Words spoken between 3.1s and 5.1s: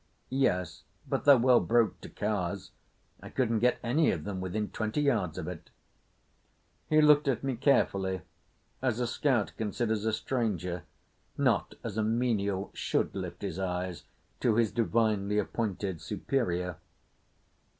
I couldn't get any of them within twenty